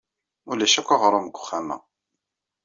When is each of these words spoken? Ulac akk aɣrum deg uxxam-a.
Ulac 0.49 0.75
akk 0.79 0.89
aɣrum 0.95 1.25
deg 1.27 1.37
uxxam-a. 1.39 1.77